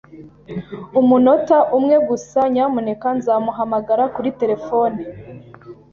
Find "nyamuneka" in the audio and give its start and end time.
2.53-3.07